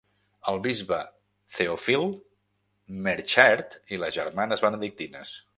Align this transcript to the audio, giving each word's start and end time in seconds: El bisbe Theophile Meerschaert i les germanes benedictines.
El 0.51 0.55
bisbe 0.67 0.97
Theophile 1.57 2.09
Meerschaert 3.05 3.79
i 3.99 4.03
les 4.05 4.21
germanes 4.21 4.69
benedictines. 4.69 5.41